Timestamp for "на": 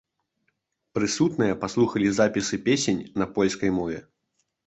3.23-3.27